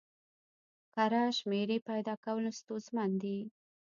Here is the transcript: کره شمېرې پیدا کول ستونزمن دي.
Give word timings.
کره 0.93 1.23
شمېرې 1.37 1.77
پیدا 1.89 2.13
کول 2.23 2.43
ستونزمن 2.59 3.11
دي. 3.21 3.37